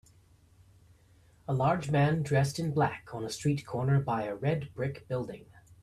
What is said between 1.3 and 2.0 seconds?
A large